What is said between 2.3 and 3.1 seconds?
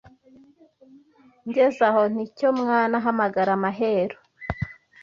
cyo mwana